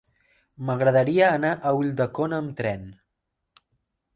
M'agradaria 0.69 1.27
anar 1.39 1.51
a 1.55 1.73
Ulldecona 1.81 2.41
amb 2.45 2.57
tren. 2.63 2.89